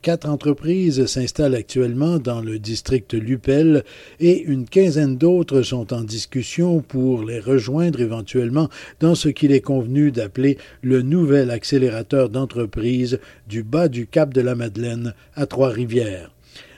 Quatre 0.00 0.28
entreprises 0.28 1.06
s'installent 1.06 1.56
actuellement 1.56 2.18
dans 2.18 2.40
le 2.40 2.60
district 2.60 3.14
Lupel 3.14 3.82
et 4.20 4.40
une 4.42 4.64
quinzaine 4.64 5.16
d'autres 5.16 5.62
sont 5.62 5.92
en 5.92 6.02
discussion 6.02 6.80
pour 6.80 7.24
les 7.24 7.40
rejoindre 7.40 8.00
éventuellement 8.00 8.68
dans 9.00 9.16
ce 9.16 9.28
qu'il 9.28 9.50
est 9.50 9.60
convenu 9.60 10.12
d'appeler 10.12 10.56
le 10.82 11.02
nouvel 11.02 11.50
accélérateur 11.50 12.28
d'entreprises 12.28 13.18
du 13.48 13.64
bas 13.64 13.88
du 13.88 14.06
Cap 14.06 14.32
de 14.32 14.40
la 14.40 14.54
Madeleine 14.54 15.14
à 15.34 15.46
Trois-Rivières. 15.46 16.30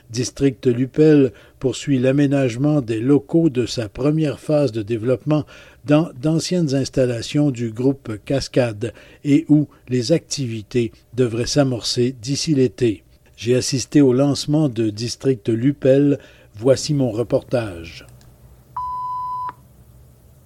District 0.09 0.65
Lupel 0.65 1.31
poursuit 1.59 1.99
l'aménagement 1.99 2.81
des 2.81 2.99
locaux 2.99 3.49
de 3.49 3.67
sa 3.67 3.87
première 3.87 4.39
phase 4.39 4.71
de 4.71 4.81
développement 4.81 5.45
dans 5.85 6.09
d'anciennes 6.19 6.73
installations 6.73 7.51
du 7.51 7.71
groupe 7.71 8.17
Cascade 8.25 8.93
et 9.23 9.45
où 9.47 9.67
les 9.89 10.11
activités 10.11 10.91
devraient 11.13 11.45
s'amorcer 11.45 12.15
d'ici 12.19 12.55
l'été. 12.55 13.03
J'ai 13.41 13.55
assisté 13.55 14.01
au 14.01 14.13
lancement 14.13 14.69
de 14.69 14.91
District 14.91 15.49
Lupel. 15.49 16.19
Voici 16.53 16.93
mon 16.93 17.09
reportage. 17.09 18.05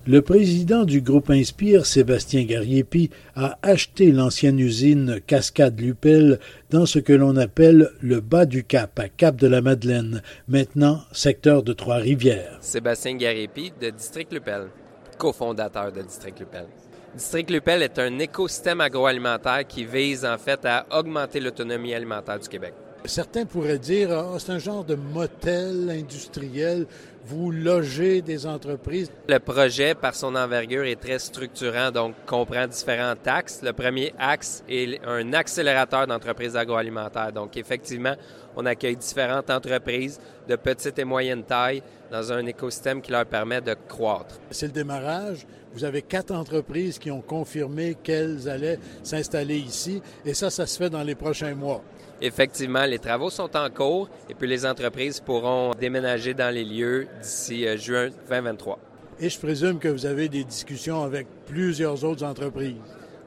Le 0.07 0.21
président 0.21 0.85
du 0.85 1.01
groupe 1.01 1.29
Inspire, 1.29 1.85
Sébastien 1.85 2.45
Gariepi, 2.45 3.09
a 3.35 3.59
acheté 3.63 4.13
l'ancienne 4.13 4.59
usine 4.59 5.19
Cascade 5.27 5.77
Lupel 5.77 6.39
dans 6.69 6.85
ce 6.85 6.99
que 6.99 7.11
l'on 7.11 7.35
appelle 7.35 7.89
le 7.99 8.21
bas 8.21 8.45
du 8.45 8.63
Cap, 8.63 8.97
à 8.97 9.09
Cap 9.09 9.35
de 9.35 9.47
la 9.47 9.61
Madeleine, 9.61 10.21
maintenant 10.47 11.01
secteur 11.11 11.63
de 11.63 11.73
Trois-Rivières. 11.73 12.59
Sébastien 12.61 13.17
Gariepi 13.17 13.73
de 13.81 13.89
District 13.89 14.31
Lupel, 14.31 14.67
cofondateur 15.17 15.91
de 15.91 16.01
District 16.01 16.39
Lupel. 16.39 16.67
District 17.13 17.49
Lupel 17.49 17.81
est 17.81 17.99
un 17.99 18.19
écosystème 18.19 18.79
agroalimentaire 18.79 19.67
qui 19.67 19.83
vise 19.83 20.23
en 20.23 20.37
fait 20.37 20.63
à 20.63 20.85
augmenter 20.97 21.41
l'autonomie 21.41 21.93
alimentaire 21.93 22.39
du 22.39 22.47
Québec. 22.47 22.73
Certains 23.07 23.45
pourraient 23.45 23.79
dire, 23.79 24.11
ah, 24.11 24.35
c'est 24.39 24.51
un 24.51 24.59
genre 24.59 24.83
de 24.83 24.95
motel 24.95 25.89
industriel, 25.89 26.87
vous 27.25 27.51
logez 27.51 28.21
des 28.21 28.45
entreprises. 28.45 29.11
Le 29.27 29.39
projet, 29.39 29.95
par 29.95 30.15
son 30.15 30.35
envergure, 30.35 30.83
est 30.85 30.99
très 30.99 31.19
structurant, 31.19 31.91
donc 31.91 32.15
comprend 32.25 32.67
différents 32.67 33.15
axes. 33.25 33.61
Le 33.63 33.73
premier 33.73 34.13
axe 34.17 34.63
est 34.69 34.99
un 35.05 35.33
accélérateur 35.33 36.07
d'entreprises 36.07 36.55
agroalimentaires. 36.55 37.31
Donc, 37.31 37.57
effectivement, 37.57 38.15
on 38.55 38.65
accueille 38.65 38.95
différentes 38.95 39.49
entreprises 39.49 40.19
de 40.47 40.55
petite 40.55 40.97
et 40.99 41.03
moyenne 41.03 41.43
taille 41.43 41.81
dans 42.11 42.31
un 42.31 42.45
écosystème 42.45 43.01
qui 43.01 43.11
leur 43.11 43.25
permet 43.25 43.61
de 43.61 43.75
croître. 43.87 44.39
C'est 44.51 44.67
le 44.67 44.71
démarrage. 44.73 45.45
Vous 45.73 45.83
avez 45.83 46.03
quatre 46.03 46.31
entreprises 46.31 46.97
qui 46.99 47.11
ont 47.11 47.21
confirmé 47.21 47.97
qu'elles 48.01 48.47
allaient 48.47 48.79
s'installer 49.03 49.57
ici, 49.57 50.01
et 50.25 50.33
ça, 50.33 50.49
ça 50.49 50.65
se 50.65 50.77
fait 50.77 50.89
dans 50.89 51.03
les 51.03 51.15
prochains 51.15 51.53
mois. 51.53 51.83
Effectivement, 52.21 52.85
les 52.85 52.99
travaux 52.99 53.29
sont 53.29 53.55
en 53.55 53.69
cours 53.69 54.09
et 54.29 54.33
puis 54.33 54.47
les 54.47 54.65
entreprises 54.65 55.19
pourront 55.19 55.71
déménager 55.71 56.33
dans 56.33 56.53
les 56.53 56.63
lieux 56.63 57.07
d'ici 57.21 57.67
euh, 57.67 57.77
juin 57.77 58.09
2023. 58.29 58.79
Et 59.19 59.29
je 59.29 59.39
présume 59.39 59.79
que 59.79 59.87
vous 59.87 60.05
avez 60.05 60.29
des 60.29 60.43
discussions 60.43 61.03
avec 61.03 61.27
plusieurs 61.45 62.03
autres 62.03 62.23
entreprises. 62.23 62.75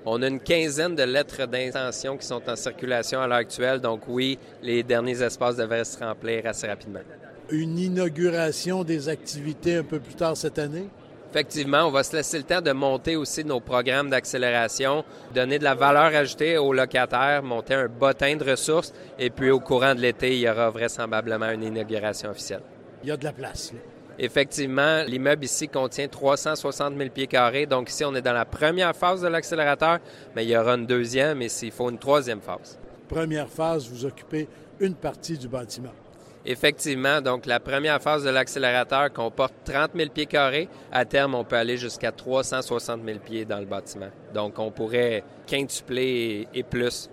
On 0.04 0.22
a 0.22 0.28
une 0.28 0.40
quinzaine 0.40 0.94
de 0.94 1.02
lettres 1.02 1.46
d'intention 1.46 2.16
qui 2.16 2.26
sont 2.26 2.42
en 2.48 2.56
circulation 2.56 3.20
à 3.20 3.26
l'heure 3.26 3.38
actuelle, 3.38 3.80
donc 3.80 4.02
oui, 4.08 4.38
les 4.62 4.82
derniers 4.82 5.22
espaces 5.22 5.56
devraient 5.56 5.84
se 5.84 5.98
remplir 5.98 6.46
assez 6.46 6.66
rapidement. 6.66 7.00
Une 7.50 7.78
inauguration 7.78 8.84
des 8.84 9.08
activités 9.08 9.76
un 9.76 9.82
peu 9.82 9.98
plus 9.98 10.14
tard 10.14 10.36
cette 10.36 10.58
année? 10.58 10.88
Effectivement, 11.30 11.84
on 11.84 11.90
va 11.90 12.02
se 12.02 12.16
laisser 12.16 12.38
le 12.38 12.44
temps 12.44 12.62
de 12.62 12.72
monter 12.72 13.14
aussi 13.14 13.44
nos 13.44 13.60
programmes 13.60 14.08
d'accélération, 14.08 15.04
donner 15.34 15.58
de 15.58 15.64
la 15.64 15.74
valeur 15.74 16.14
ajoutée 16.14 16.56
aux 16.56 16.72
locataires, 16.72 17.42
monter 17.42 17.74
un 17.74 17.86
bottin 17.86 18.36
de 18.36 18.50
ressources, 18.50 18.94
et 19.18 19.28
puis 19.28 19.50
au 19.50 19.60
courant 19.60 19.94
de 19.94 20.00
l'été, 20.00 20.34
il 20.34 20.40
y 20.40 20.48
aura 20.48 20.70
vraisemblablement 20.70 21.50
une 21.50 21.64
inauguration 21.64 22.30
officielle. 22.30 22.62
Il 23.02 23.10
y 23.10 23.12
a 23.12 23.16
de 23.16 23.24
la 23.24 23.32
place. 23.32 23.72
Effectivement, 24.18 25.04
l'immeuble 25.06 25.44
ici 25.44 25.68
contient 25.68 26.08
360 26.08 26.96
000 26.96 27.10
pieds 27.10 27.28
carrés. 27.28 27.66
Donc 27.66 27.90
ici, 27.90 28.04
on 28.04 28.14
est 28.14 28.22
dans 28.22 28.32
la 28.32 28.44
première 28.44 28.96
phase 28.96 29.20
de 29.20 29.28
l'accélérateur, 29.28 29.98
mais 30.34 30.44
il 30.44 30.50
y 30.50 30.56
aura 30.56 30.74
une 30.74 30.86
deuxième 30.86 31.42
et 31.42 31.48
s'il 31.48 31.70
faut 31.70 31.88
une 31.90 31.98
troisième 31.98 32.40
phase. 32.40 32.78
Première 33.06 33.48
phase, 33.48 33.88
vous 33.88 34.04
occupez 34.04 34.48
une 34.80 34.94
partie 34.94 35.38
du 35.38 35.46
bâtiment. 35.46 35.92
Effectivement, 36.46 37.20
donc 37.20 37.46
la 37.46 37.60
première 37.60 38.00
phase 38.00 38.24
de 38.24 38.30
l'accélérateur 38.30 39.12
comporte 39.12 39.54
30 39.64 39.90
000 39.94 40.10
pieds 40.10 40.26
carrés. 40.26 40.68
À 40.90 41.04
terme, 41.04 41.34
on 41.34 41.44
peut 41.44 41.56
aller 41.56 41.76
jusqu'à 41.76 42.12
360 42.12 43.00
000 43.04 43.18
pieds 43.18 43.44
dans 43.44 43.58
le 43.58 43.66
bâtiment. 43.66 44.08
Donc, 44.32 44.58
on 44.58 44.70
pourrait 44.70 45.24
quintupler 45.46 46.48
et, 46.54 46.62
plus. 46.62 47.10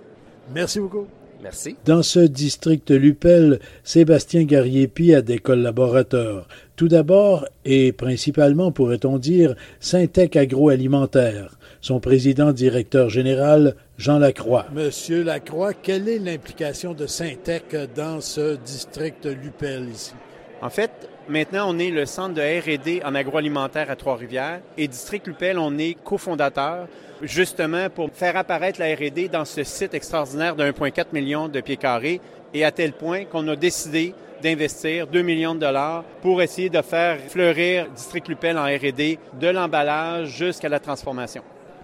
Merci 0.54 0.80
beaucoup. 0.80 1.08
Merci. 1.46 1.76
Dans 1.86 2.02
ce 2.02 2.22
district 2.22 2.90
Lupel, 2.90 3.60
Sébastien 3.84 4.46
Gariepi 4.46 5.14
a 5.14 5.22
des 5.22 5.38
collaborateurs. 5.38 6.48
Tout 6.76 6.88
d'abord, 6.88 7.46
et 7.66 7.92
principalement, 7.92 8.72
pourrait-on 8.72 9.20
dire, 9.20 9.54
Syntec 9.80 10.38
Agroalimentaire. 10.38 11.56
Son 11.82 12.00
président 12.00 12.52
directeur 12.52 13.10
général, 13.12 13.76
Jean 14.00 14.18
Lacroix. 14.18 14.66
Monsieur 14.74 15.24
Lacroix, 15.24 15.76
quelle 15.76 16.10
est 16.10 16.18
l'implication 16.18 16.96
de 16.96 17.06
Syntec 17.06 17.76
dans 17.96 18.22
ce 18.22 18.58
district 18.66 19.28
Lupel 19.28 19.90
ici? 19.94 20.14
En 20.64 20.72
fait, 20.72 20.90
maintenant, 21.30 21.68
on 21.70 21.80
est 21.80 21.90
le 21.90 22.06
centre 22.06 22.34
de 22.34 22.42
R&D 22.42 23.02
en 23.04 23.16
agroalimentaire 23.16 23.90
à 23.90 23.96
Trois-Rivières 23.96 24.62
et 24.78 24.88
District 24.88 25.26
Lupel, 25.28 25.58
on 25.58 25.78
est 25.78 25.96
cofondateur 26.04 26.88
justement 27.22 27.90
pour 27.90 28.10
faire 28.12 28.38
apparaître 28.38 28.80
la 28.80 28.94
R&D 28.94 29.30
dans 29.30 29.46
ce 29.46 29.64
site 29.64 29.94
extraordinaire 29.94 30.56
de 30.56 30.64
1,4 30.64 31.08
million 31.14 31.48
de 31.48 31.62
pieds 31.62 31.78
carrés 31.78 32.22
et 32.54 32.66
à 32.66 32.72
tel 32.72 32.94
point 32.94 33.26
qu'on 33.26 33.48
a 33.48 33.56
décidé 33.56 34.14
d'investir 34.42 35.08
2 35.08 35.22
millions 35.22 35.56
de 35.56 35.60
dollars 35.62 36.04
pour 36.22 36.42
essayer 36.42 36.70
de 36.70 36.82
faire 36.82 37.20
fleurir 37.20 37.90
District 37.96 38.28
Lupel 38.28 38.58
en 38.58 38.66
R&D 38.66 39.20
de 39.40 39.48
l'emballage 39.48 40.30
jusqu'à 40.30 40.70
la 40.70 40.80
transformation. 40.80 41.42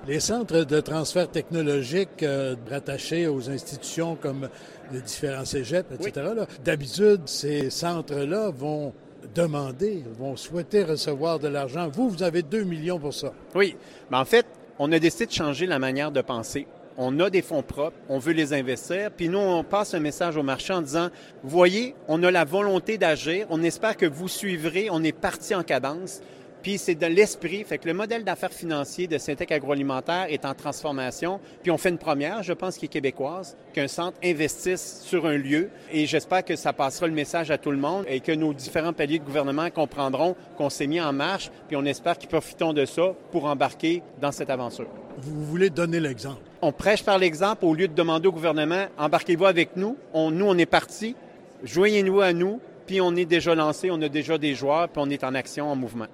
Les 0.08 0.20
centres 0.20 0.64
de 0.64 0.80
transfert 0.80 1.30
technologique 1.30 2.24
euh, 2.24 2.56
rattachés 2.70 3.28
aux 3.28 3.50
institutions 3.52 4.16
comme 4.16 4.50
les 4.92 5.02
différents 5.02 5.46
cégeps, 5.46 5.92
etc., 5.94 6.28
d'habitude, 6.64 7.22
ces 7.26 7.70
centres-là 7.70 8.50
vont 8.50 8.94
demander, 9.34 10.04
vont 10.18 10.36
souhaiter 10.36 10.84
recevoir 10.84 11.40
de 11.40 11.48
l'argent. 11.48 11.90
Vous, 11.90 12.10
vous 12.10 12.24
avez 12.24 12.42
2 12.42 12.64
millions 12.64 13.00
pour 13.00 13.14
ça. 13.14 13.34
Oui. 13.56 13.76
Mais 14.10 14.18
en 14.18 14.26
fait, 14.26 14.46
on 14.80 14.92
a 14.92 15.00
décidé 15.00 15.28
de 15.28 15.32
changer 15.32 15.66
la 15.66 15.80
manière 15.80 16.12
de 16.12 16.22
penser. 16.22 16.68
On 16.98 17.20
a 17.20 17.30
des 17.30 17.42
fonds 17.42 17.64
propres, 17.64 17.98
on 18.10 18.20
veut 18.20 18.34
les 18.34 18.54
investir, 18.54 19.12
puis 19.12 19.30
nous, 19.30 19.40
on 19.40 19.64
passe 19.64 19.94
un 19.94 20.00
message 20.00 20.36
au 20.36 20.44
marché 20.44 20.74
en 20.74 20.82
disant, 20.82 21.10
voyez, 21.42 21.96
on 22.08 22.22
a 22.22 22.32
la 22.32 22.44
volonté 22.44 22.98
d'agir, 22.98 23.48
on 23.50 23.64
espère 23.64 23.96
que 23.96 24.06
vous 24.06 24.28
suivrez, 24.28 24.90
on 24.92 25.02
est 25.04 25.14
parti 25.14 25.56
en 25.56 25.64
cadence. 25.64 26.22
Puis 26.62 26.78
c'est 26.78 26.96
de 26.96 27.06
l'esprit. 27.06 27.64
Fait 27.64 27.78
que 27.78 27.88
le 27.88 27.94
modèle 27.94 28.24
d'affaires 28.24 28.54
financier 28.54 29.08
de 29.08 29.18
Syntec 29.18 29.52
Agroalimentaire 29.52 30.28
est 30.30 30.46
en 30.46 30.54
transformation. 30.54 31.40
Puis 31.64 31.72
on 31.72 31.78
fait 31.78 31.90
une 31.90 31.98
première, 31.98 32.44
je 32.44 32.54
pense, 32.54 32.78
qui 32.78 32.86
est 32.86 32.90
québécoise, 32.90 33.56
qu'un 33.74 33.88
centre 33.88 34.18
investisse 34.24 35.02
sur 35.04 35.26
un 35.26 35.38
lieu. 35.38 35.70
Et 35.92 36.06
j'espère 36.06 36.46
que 36.46 36.56
ça 36.56 36.74
passera 36.74 37.08
le 37.08 37.14
message 37.14 37.52
à 37.52 37.58
tout 37.58 37.72
le 37.72 37.78
monde 37.78 38.06
et 38.08 38.20
que 38.20 38.32
nos 38.32 38.54
différents 38.54 38.94
paliers 38.94 39.20
de 39.20 39.24
gouvernement 39.24 39.70
comprendront 39.70 40.36
qu'on 40.58 40.70
s'est 40.70 40.88
mis 40.88 41.02
en 41.02 41.14
marche. 41.14 41.50
Puis 41.68 41.76
on 41.76 41.86
espère 41.86 42.18
qu'ils 42.18 42.30
profitons 42.30 42.74
de 42.74 42.86
ça 42.86 43.14
pour 43.32 43.46
embarquer 43.46 44.04
dans 44.20 44.32
cette 44.32 44.50
aventure. 44.50 44.88
Vous 45.18 45.44
voulez 45.44 45.70
donner 45.70 46.00
l'exemple? 46.00 46.42
On 46.62 46.72
prêche 46.72 47.04
par 47.04 47.18
l'exemple 47.18 47.66
au 47.66 47.74
lieu 47.74 47.88
de 47.88 47.94
demander 47.94 48.28
au 48.28 48.32
gouvernement, 48.32 48.86
embarquez-vous 48.98 49.46
avec 49.46 49.76
nous. 49.76 49.98
On, 50.14 50.32
nous, 50.32 50.46
on 50.46 50.58
est 50.58 50.66
partis. 50.66 51.16
Joignez-nous 51.64 52.22
à 52.22 52.34
nous. 52.34 52.60
Puis 52.88 53.00
on 53.00 53.16
est 53.16 53.26
déjà 53.26 53.56
lancé, 53.56 53.90
on 53.92 54.02
a 54.02 54.10
déjà 54.10 54.38
des 54.38 54.54
joueurs, 54.54 54.90
puis 54.90 55.02
on 55.06 55.10
est 55.10 55.24
en 55.24 55.34
action, 55.34 55.72
en 55.72 55.76
mouvement. 55.76 56.08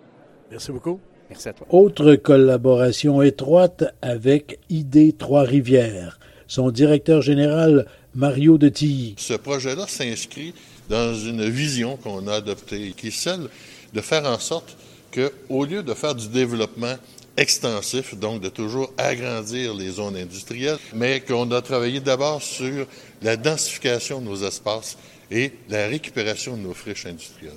Merci 0.51 0.71
beaucoup. 0.71 0.99
Merci 1.29 1.49
à 1.49 1.53
toi. 1.53 1.67
Autre 1.69 2.15
collaboration 2.15 3.21
étroite 3.21 3.83
avec 4.01 4.59
ID 4.69 5.17
Trois-Rivières. 5.17 6.19
Son 6.47 6.71
directeur 6.71 7.21
général, 7.21 7.85
Mario 8.15 8.57
de 8.57 8.69
Tilly. 8.69 9.15
Ce 9.17 9.33
projet-là 9.33 9.85
s'inscrit 9.87 10.53
dans 10.89 11.13
une 11.13 11.49
vision 11.49 11.97
qu'on 11.97 12.27
a 12.27 12.35
adoptée, 12.35 12.93
qui 12.95 13.07
est 13.07 13.11
celle 13.11 13.49
de 13.93 14.01
faire 14.01 14.25
en 14.25 14.39
sorte 14.39 14.77
que, 15.11 15.31
au 15.49 15.65
lieu 15.65 15.83
de 15.83 15.93
faire 15.93 16.15
du 16.15 16.29
développement 16.29 16.95
extensif, 17.35 18.15
donc 18.15 18.41
de 18.41 18.49
toujours 18.49 18.91
agrandir 18.97 19.73
les 19.73 19.91
zones 19.91 20.15
industrielles, 20.15 20.77
mais 20.93 21.19
qu'on 21.19 21.51
a 21.51 21.61
travaillé 21.61 21.99
d'abord 21.99 22.41
sur 22.41 22.87
la 23.21 23.35
densification 23.35 24.21
de 24.21 24.25
nos 24.25 24.43
espaces 24.43 24.97
et 25.29 25.51
la 25.69 25.87
récupération 25.87 26.55
de 26.55 26.61
nos 26.61 26.73
friches 26.73 27.05
industrielles. 27.05 27.53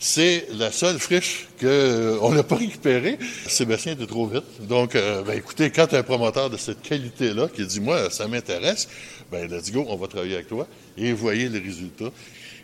C'est 0.00 0.46
la 0.52 0.70
seule 0.70 1.00
friche 1.00 1.48
qu'on 1.60 1.66
euh, 1.66 2.34
n'a 2.34 2.44
pas 2.44 2.54
récupérée. 2.54 3.18
Sébastien 3.48 3.94
était 3.94 4.06
trop 4.06 4.28
vite. 4.28 4.44
Donc, 4.60 4.94
euh, 4.94 5.22
ben, 5.22 5.36
écoutez, 5.36 5.70
quand 5.70 5.92
un 5.92 6.04
promoteur 6.04 6.50
de 6.50 6.56
cette 6.56 6.82
qualité-là 6.82 7.48
qui 7.48 7.66
dit, 7.66 7.80
moi, 7.80 8.08
ça 8.08 8.28
m'intéresse, 8.28 8.88
ben, 9.32 9.50
let's 9.50 9.72
go, 9.72 9.84
on 9.88 9.96
va 9.96 10.06
travailler 10.06 10.36
avec 10.36 10.46
toi 10.46 10.68
et 10.96 11.12
voyez 11.12 11.48
les 11.48 11.58
résultats. 11.58 12.12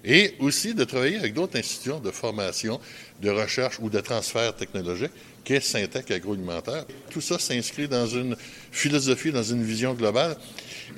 Et 0.04 0.34
aussi 0.38 0.74
de 0.74 0.84
travailler 0.84 1.16
avec 1.16 1.32
d'autres 1.32 1.58
institutions 1.58 1.98
de 1.98 2.10
formation, 2.10 2.80
de 3.22 3.30
recherche 3.30 3.78
ou 3.80 3.88
de 3.88 4.00
transfert 4.00 4.54
technologique 4.54 5.12
qu'est 5.44 5.60
Syntec 5.60 6.10
agroalimentaire. 6.10 6.84
Tout 7.10 7.20
ça 7.20 7.38
s'inscrit 7.38 7.86
dans 7.86 8.06
une 8.06 8.36
philosophie, 8.72 9.30
dans 9.30 9.42
une 9.42 9.62
vision 9.62 9.94
globale. 9.94 10.36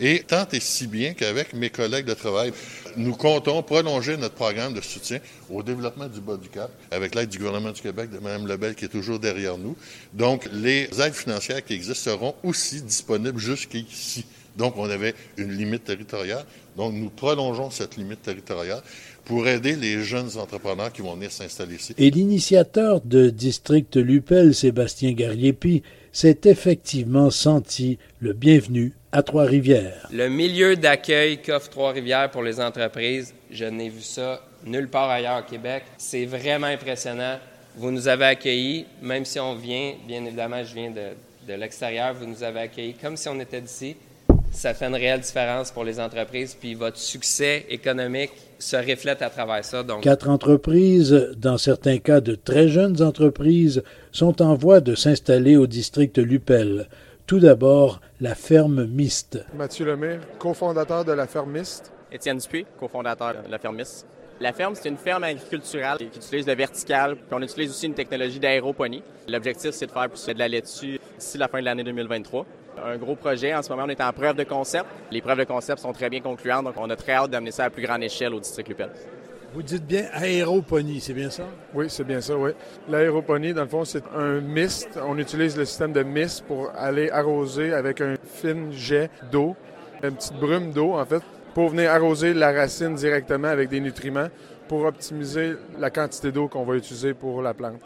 Et 0.01 0.21
tant 0.27 0.47
et 0.53 0.61
si 0.61 0.87
bien 0.87 1.15
qu'avec 1.15 1.53
mes 1.53 1.71
collègues 1.71 2.07
de 2.07 2.15
travail, 2.15 2.53
nous 2.97 3.15
comptons 3.15 3.63
prolonger 3.63 4.17
notre 4.17 4.35
programme 4.35 4.75
de 4.75 4.81
soutien 4.81 5.21
au 5.51 5.63
développement 5.63 6.09
du 6.09 6.21
bas 6.21 6.37
du 6.37 6.49
cap 6.49 6.71
avec 6.91 7.15
l'aide 7.15 7.29
du 7.29 7.39
gouvernement 7.39 7.73
du 7.73 7.83
Québec, 7.83 8.11
de 8.11 8.19
Mme 8.19 8.47
Lebel 8.47 8.75
qui 8.75 8.87
est 8.87 8.89
toujours 8.89 9.19
derrière 9.19 9.59
nous. 9.59 9.77
Donc, 10.13 10.49
les 10.53 10.89
aides 11.01 11.15
financières 11.15 11.65
qui 11.65 11.75
existent 11.75 12.11
seront 12.11 12.35
aussi 12.43 12.83
disponibles 12.83 13.39
jusqu'ici. 13.39 14.25
Donc, 14.57 14.75
on 14.77 14.89
avait 14.89 15.15
une 15.37 15.53
limite 15.53 15.85
territoriale. 15.85 16.45
Donc, 16.77 16.95
nous 16.95 17.11
prolongeons 17.11 17.71
cette 17.71 17.97
limite 17.97 18.23
territoriale 18.23 18.83
pour 19.25 19.47
aider 19.49 19.77
les 19.77 20.03
jeunes 20.03 20.31
entrepreneurs 20.39 20.93
qui 20.93 21.03
vont 21.03 21.15
venir 21.15 21.33
s'installer 21.33 21.75
ici. 21.75 21.95
Et 21.99 22.11
l'initiateur 22.11 23.01
de 23.01 23.29
District 23.29 23.97
Lupel, 23.97 24.55
Sébastien 24.55 25.13
Garriépi, 25.13 25.83
s'est 26.13 26.41
effectivement 26.45 27.31
senti 27.31 27.99
le 28.21 28.33
bienvenu 28.33 28.95
à 29.13 29.23
Trois-Rivières. 29.23 30.09
Le 30.13 30.29
milieu 30.29 30.77
d'accueil 30.77 31.43
qu'offre 31.43 31.69
Trois-Rivières 31.69 32.31
pour 32.31 32.43
les 32.43 32.61
entreprises, 32.61 33.35
je 33.51 33.65
n'ai 33.65 33.89
vu 33.89 34.01
ça 34.01 34.43
nulle 34.65 34.89
part 34.89 35.11
ailleurs 35.11 35.45
au 35.47 35.51
Québec. 35.51 35.85
C'est 35.99 36.25
vraiment 36.25 36.69
impressionnant. 36.69 37.39
Vous 37.77 37.91
nous 37.91 38.09
avez 38.09 38.25
accueillis, 38.25 38.87
même 39.03 39.25
si 39.25 39.39
on 39.39 39.55
vient, 39.55 39.95
bien 40.07 40.25
évidemment, 40.25 40.65
je 40.65 40.75
viens 40.75 40.91
de, 40.91 41.15
de 41.47 41.55
l'extérieur, 41.55 42.15
vous 42.15 42.27
nous 42.27 42.43
avez 42.43 42.61
accueillis 42.61 42.95
comme 42.95 43.17
si 43.17 43.29
on 43.29 43.39
était 43.39 43.61
d'ici 43.61 43.97
ça 44.57 44.73
fait 44.73 44.87
une 44.87 44.95
réelle 44.95 45.21
différence 45.21 45.71
pour 45.71 45.85
les 45.85 46.01
entreprises, 46.01 46.57
puis 46.59 46.75
votre 46.75 46.97
succès 46.97 47.67
économique 47.69 48.33
se 48.59 48.77
reflète 48.77 49.21
à 49.21 49.29
travers 49.29 49.63
ça. 49.63 49.83
Donc. 49.83 50.03
Quatre 50.03 50.31
entreprises, 50.31 51.13
dans 51.37 51.59
certains 51.59 51.99
cas 51.99 52.23
de 52.23 52.35
très 52.35 52.69
jeunes 52.69 53.03
entreprises, 53.03 53.83
sont 54.13 54.41
en 54.41 54.55
voie 54.55 54.81
de 54.81 54.95
s'installer 54.95 55.57
au 55.57 55.67
district 55.67 56.17
Lupel. 56.17 56.89
Tout 57.27 57.39
d'abord, 57.39 58.01
la 58.21 58.35
ferme 58.35 58.87
Miste. 58.87 59.45
Mathieu 59.55 59.85
Lemire, 59.85 60.21
cofondateur 60.39 61.05
de 61.05 61.13
la 61.13 61.27
ferme 61.27 61.53
Miste. 61.53 61.93
Étienne 62.11 62.39
Dupuis, 62.39 62.65
cofondateur 62.81 63.35
de 63.45 63.51
la 63.51 63.59
ferme 63.59 63.77
Miste. 63.77 64.07
La 64.41 64.53
ferme, 64.53 64.75
c'est 64.75 64.89
une 64.89 64.97
ferme 64.97 65.25
agriculturale 65.25 65.99
qui 65.99 66.05
utilise 66.05 66.47
le 66.47 66.55
vertical, 66.55 67.17
puis 67.17 67.27
on 67.33 67.43
utilise 67.43 67.71
aussi 67.71 67.87
une 67.87 67.95
technologie 67.95 68.39
d'aéroponie. 68.39 69.03
L'objectif, 69.29 69.73
c'est 69.73 69.87
de 69.87 69.91
faire 69.91 70.09
pousser 70.09 70.33
de 70.35 70.39
la 70.39 70.49
laitue 70.49 70.99
d'ici 71.19 71.37
la 71.37 71.49
fin 71.49 71.61
de 71.61 71.65
l'année 71.65 71.85
2023 71.85 72.47
un 72.85 72.97
gros 72.97 73.17
projet. 73.17 73.55
En 73.55 73.63
ce 73.63 73.71
moment, 73.71 73.85
on 73.87 73.89
est 73.89 74.01
en 74.01 74.13
preuve 74.13 74.37
de 74.37 74.45
concept. 74.45 74.87
Les 75.11 75.21
preuves 75.21 75.39
de 75.39 75.45
concept 75.45 75.81
sont 75.81 75.93
très 75.93 76.11
bien 76.11 76.21
concluantes, 76.21 76.65
donc 76.65 76.75
on 76.77 76.91
a 76.91 76.97
très 76.97 77.13
hâte 77.13 77.31
d'amener 77.31 77.51
ça 77.51 77.65
à 77.65 77.71
plus 77.71 77.83
grande 77.83 78.03
échelle 78.03 78.35
au 78.35 78.41
district 78.41 78.69
Lupel. 78.69 78.91
Vous 79.55 79.63
dites 79.63 79.87
bien 79.87 80.05
aéroponie, 80.13 81.01
c'est 81.01 81.15
bien 81.15 81.31
ça? 81.31 81.45
Oui, 81.73 81.87
c'est 81.89 82.05
bien 82.05 82.21
ça, 82.21 82.37
oui. 82.37 82.51
L'aéroponie, 82.89 83.55
dans 83.55 83.63
le 83.63 83.69
fond, 83.69 83.85
c'est 83.85 84.05
un 84.15 84.41
mist. 84.41 84.99
On 85.03 85.17
utilise 85.17 85.57
le 85.57 85.65
système 85.65 85.93
de 85.93 86.03
mist 86.03 86.45
pour 86.45 86.71
aller 86.77 87.11
arroser 87.11 87.73
avec 87.73 88.03
un 88.03 88.17
fin 88.23 88.71
jet 88.71 89.11
d'eau, 89.33 89.57
une 90.03 90.15
petite 90.15 90.35
brume 90.35 90.73
d'eau, 90.73 90.93
en 90.93 91.05
fait, 91.07 91.23
pour 91.55 91.71
venir 91.71 91.91
arroser 91.91 92.35
la 92.35 92.53
racine 92.53 92.97
directement 92.97 93.49
avec 93.49 93.71
des 93.71 93.81
nutriments 93.81 94.29
pour 94.69 94.85
optimiser 94.85 95.55
la 95.79 95.91
quantité 95.91 96.33
d'eau 96.33 96.49
qu'on 96.49 96.65
va 96.65 96.77
utiliser 96.77 97.15
pour 97.15 97.43
la 97.43 97.55
plante. 97.55 97.81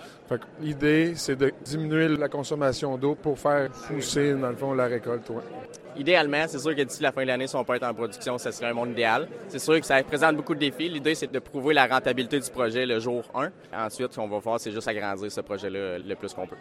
L'idée, 0.61 1.13
c'est 1.17 1.37
de 1.37 1.53
diminuer 1.65 2.09
la 2.09 2.29
consommation 2.29 2.97
d'eau 2.97 3.15
pour 3.15 3.39
faire 3.39 3.71
pousser, 3.89 4.35
dans 4.35 4.51
le 4.51 4.57
fond, 4.57 4.75
la 4.75 4.87
récolte. 4.87 5.31
Idéalement, 5.97 6.45
c'est 6.47 6.59
sûr 6.59 6.75
que 6.75 6.83
d'ici 6.83 7.03
la 7.03 7.11
fin 7.13 7.23
de 7.23 7.27
l'année, 7.27 7.47
si 7.47 7.57
on 7.57 7.65
peut 7.65 7.75
être 7.75 7.87
en 7.87 7.93
production, 7.93 8.39
ce 8.39 8.51
serait 8.53 8.71
un 8.71 8.75
monde 8.75 8.93
idéal. 8.93 9.29
C'est 9.49 9.59
sûr 9.59 9.79
que 9.81 9.87
ça 9.87 10.03
présente 10.03 10.37
beaucoup 10.37 10.55
de 10.55 10.61
défis. 10.61 10.89
L'idée, 10.89 11.15
c'est 11.15 11.31
de 11.31 11.39
prouver 11.41 11.75
la 11.75 11.87
rentabilité 11.87 12.39
du 12.39 12.49
projet 12.51 12.87
le 12.87 13.01
jour 13.01 13.25
1. 13.35 13.51
Ensuite, 13.87 14.13
ce 14.13 14.17
qu'on 14.17 14.29
va 14.29 14.41
faire, 14.41 14.61
c'est 14.61 14.71
juste 14.71 14.87
agrandir 14.89 15.31
ce 15.31 15.41
projet-là 15.41 15.99
le 15.99 16.15
plus 16.15 16.33
qu'on 16.33 16.47
peut. 16.47 16.57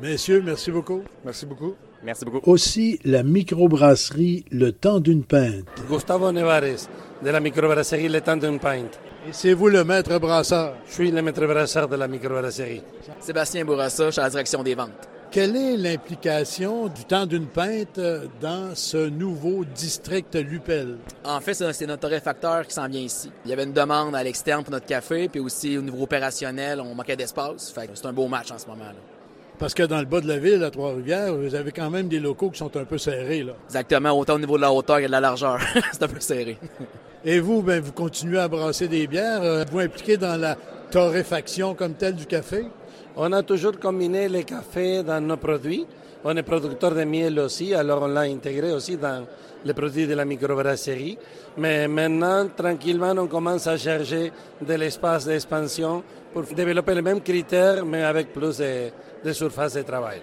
Messieurs, 0.00 0.42
merci 0.44 0.70
beaucoup. 0.70 1.02
Merci 1.24 1.44
beaucoup. 1.44 1.74
Merci 2.02 2.24
beaucoup. 2.24 2.50
Aussi, 2.50 2.98
la 3.04 3.22
microbrasserie 3.22 4.44
Le 4.50 4.72
Temps 4.72 5.00
d'une 5.00 5.22
Pinte. 5.22 5.66
Gustavo 5.88 6.32
Nevares, 6.32 6.88
de 7.22 7.30
la 7.30 7.40
microbrasserie 7.40 8.08
Le 8.08 8.20
Temps 8.20 8.36
d'une 8.36 8.58
Pinte. 8.58 8.98
Et 9.28 9.32
c'est 9.32 9.52
vous 9.54 9.68
le 9.68 9.84
maître 9.84 10.18
brasseur? 10.18 10.74
Je 10.88 10.92
suis 10.92 11.10
le 11.10 11.22
maître 11.22 11.46
brasseur 11.46 11.88
de 11.88 11.96
la 11.96 12.08
microbrasserie. 12.08 12.82
Sébastien 13.20 13.64
Bourassa, 13.64 14.06
je 14.06 14.10
suis 14.10 14.20
à 14.20 14.24
la 14.24 14.30
direction 14.30 14.62
des 14.62 14.74
ventes. 14.74 15.08
Quelle 15.30 15.56
est 15.56 15.76
l'implication 15.76 16.88
du 16.88 17.04
temps 17.04 17.24
d'une 17.24 17.46
pinte 17.46 17.98
dans 18.40 18.74
ce 18.74 19.08
nouveau 19.08 19.64
district 19.64 20.34
Lupel? 20.34 20.98
En 21.24 21.40
fait, 21.40 21.54
c'est 21.54 21.86
notre 21.86 22.02
torréfacteur 22.02 22.66
qui 22.66 22.74
s'en 22.74 22.86
vient 22.86 23.00
ici. 23.00 23.30
Il 23.44 23.50
y 23.50 23.54
avait 23.54 23.64
une 23.64 23.72
demande 23.72 24.14
à 24.14 24.22
l'externe 24.22 24.62
pour 24.62 24.72
notre 24.72 24.84
café, 24.84 25.28
puis 25.28 25.40
aussi 25.40 25.78
au 25.78 25.82
niveau 25.82 26.02
opérationnel, 26.02 26.80
on 26.80 26.94
manquait 26.94 27.16
d'espace. 27.16 27.72
c'est 27.94 28.06
un 28.06 28.12
beau 28.12 28.28
match 28.28 28.50
en 28.50 28.58
ce 28.58 28.66
moment. 28.66 28.84
là 28.84 29.11
Parce 29.62 29.74
que 29.74 29.84
dans 29.84 30.00
le 30.00 30.06
bas 30.06 30.20
de 30.20 30.26
la 30.26 30.38
ville, 30.38 30.64
à 30.64 30.72
Trois-Rivières, 30.72 31.36
vous 31.36 31.54
avez 31.54 31.70
quand 31.70 31.88
même 31.88 32.08
des 32.08 32.18
locaux 32.18 32.50
qui 32.50 32.58
sont 32.58 32.76
un 32.76 32.82
peu 32.82 32.98
serrés. 32.98 33.44
Là. 33.44 33.52
Exactement, 33.66 34.10
autant 34.10 34.34
au 34.34 34.40
niveau 34.40 34.56
de 34.56 34.62
la 34.62 34.72
hauteur 34.72 34.98
que 34.98 35.06
de 35.06 35.10
la 35.12 35.20
largeur. 35.20 35.60
c'est 35.92 36.02
un 36.02 36.08
peu 36.08 36.18
serré. 36.18 36.58
Et 37.24 37.38
vous, 37.38 37.62
ben, 37.62 37.80
vous 37.80 37.92
continuez 37.92 38.40
à 38.40 38.48
brasser 38.48 38.88
des 38.88 39.06
bières. 39.06 39.40
Euh, 39.40 39.64
vous 39.70 39.78
impliquez 39.78 40.16
dans 40.16 40.36
la 40.36 40.56
torréfaction 40.90 41.76
comme 41.76 41.94
telle 41.94 42.16
du 42.16 42.26
café? 42.26 42.64
On 43.14 43.30
a 43.32 43.44
toujours 43.44 43.78
combiné 43.78 44.28
le 44.28 44.42
café 44.42 45.04
dans 45.04 45.20
nos 45.20 45.36
produits. 45.36 45.86
On 46.24 46.36
est 46.36 46.42
producteur 46.42 46.92
de 46.92 47.04
miel 47.04 47.38
aussi, 47.38 47.72
alors 47.72 48.02
on 48.02 48.08
l'a 48.08 48.22
intégré 48.22 48.72
aussi 48.72 48.96
dans 48.96 49.24
les 49.64 49.74
produits 49.74 50.08
de 50.08 50.14
la 50.14 50.24
microbrasserie. 50.24 51.18
Mais 51.56 51.86
maintenant, 51.86 52.48
tranquillement, 52.48 53.14
on 53.16 53.28
commence 53.28 53.68
à 53.68 53.76
chercher 53.76 54.32
de 54.60 54.74
l'espace 54.74 55.24
d'expansion 55.24 56.02
pour 56.32 56.42
développer 56.42 56.96
les 56.96 57.02
mêmes 57.02 57.20
critères, 57.20 57.84
mais 57.84 58.02
avec 58.02 58.32
plus 58.32 58.58
de, 58.58 58.90
de 59.24 59.32
surface 59.32 59.74
de 59.74 59.82
travail. 59.82 60.20